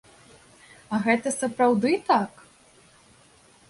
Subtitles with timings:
[0.95, 2.31] А гэта сапраўды так?